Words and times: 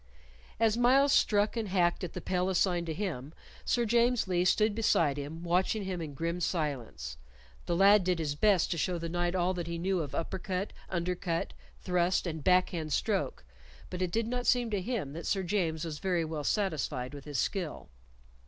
As 0.59 0.77
Myles 0.77 1.13
struck 1.13 1.55
and 1.55 1.67
hacked 1.67 2.03
at 2.03 2.13
the 2.13 2.21
pel 2.21 2.49
assigned 2.49 2.87
to 2.87 2.91
him, 2.95 3.35
Sir 3.65 3.85
James 3.85 4.27
Lee 4.27 4.43
stood 4.43 4.73
beside 4.73 5.15
him 5.17 5.43
watching 5.43 5.83
him 5.83 6.01
in 6.01 6.15
grim 6.15 6.39
silence. 6.41 7.17
The 7.67 7.75
lad 7.75 8.03
did 8.03 8.17
his 8.17 8.33
best 8.33 8.71
to 8.71 8.79
show 8.79 8.97
the 8.97 9.09
knight 9.09 9.35
all 9.35 9.53
that 9.53 9.67
he 9.67 9.77
knew 9.77 9.99
of 9.99 10.15
upper 10.15 10.39
cut, 10.39 10.73
under 10.89 11.13
cut, 11.13 11.53
thrust, 11.83 12.25
and 12.25 12.43
back 12.43 12.71
hand 12.71 12.91
stroke, 12.91 13.43
but 13.91 14.01
it 14.01 14.09
did 14.11 14.25
not 14.27 14.47
seem 14.47 14.71
to 14.71 14.81
him 14.81 15.13
that 15.13 15.27
Sir 15.27 15.43
James 15.43 15.85
was 15.85 15.99
very 15.99 16.25
well 16.25 16.43
satisfied 16.43 17.13
with 17.13 17.25
his 17.25 17.37
skill. 17.37 17.89